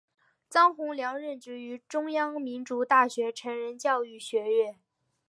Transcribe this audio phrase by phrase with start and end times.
[0.49, 4.79] 张宏良任职于中央民族大学成人教育学院。